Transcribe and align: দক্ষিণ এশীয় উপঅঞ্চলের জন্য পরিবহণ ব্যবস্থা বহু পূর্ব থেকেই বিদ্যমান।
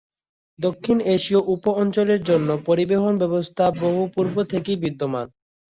দক্ষিণ 0.59 0.97
এশীয় 1.15 1.41
উপঅঞ্চলের 1.53 2.21
জন্য 2.23 2.49
পরিবহণ 2.67 3.13
ব্যবস্থা 3.21 3.63
বহু 3.81 4.01
পূর্ব 4.15 4.35
থেকেই 4.51 4.77
বিদ্যমান। 4.83 5.27